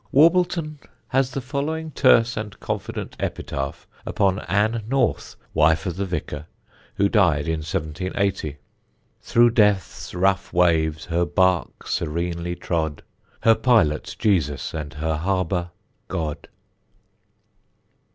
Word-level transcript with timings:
Warbleton 0.11 0.79
has 1.09 1.29
the 1.29 1.41
following 1.41 1.91
terse 1.91 2.35
and 2.35 2.59
confident 2.59 3.15
epitaph 3.19 3.85
upon 4.03 4.39
Ann 4.39 4.81
North, 4.87 5.35
wife 5.53 5.85
of 5.85 5.95
the 5.95 6.07
vicar, 6.07 6.47
who 6.95 7.07
died 7.07 7.47
in 7.47 7.59
1780: 7.59 8.57
Through 9.21 9.51
death's 9.51 10.15
rough 10.15 10.51
waves 10.51 11.05
her 11.05 11.23
bark 11.23 11.85
serenely 11.87 12.55
trod, 12.55 13.03
Her 13.41 13.53
pilot 13.53 14.15
Jesus, 14.17 14.73
and 14.73 14.95
her 14.95 15.17
harbour 15.17 15.69
God. 16.07 16.47